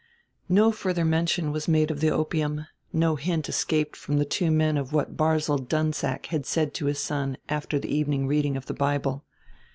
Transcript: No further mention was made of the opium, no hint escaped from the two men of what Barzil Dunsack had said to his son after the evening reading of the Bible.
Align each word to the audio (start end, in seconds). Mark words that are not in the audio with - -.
No 0.49 0.71
further 0.71 1.05
mention 1.05 1.51
was 1.51 1.67
made 1.67 1.91
of 1.91 1.99
the 1.99 2.09
opium, 2.09 2.65
no 2.91 3.17
hint 3.17 3.47
escaped 3.47 3.95
from 3.95 4.17
the 4.17 4.25
two 4.25 4.49
men 4.49 4.75
of 4.75 4.93
what 4.93 5.15
Barzil 5.15 5.59
Dunsack 5.59 6.25
had 6.25 6.43
said 6.47 6.73
to 6.73 6.87
his 6.87 6.97
son 6.97 7.37
after 7.47 7.77
the 7.77 7.95
evening 7.95 8.25
reading 8.25 8.57
of 8.57 8.65
the 8.65 8.73
Bible. 8.73 9.23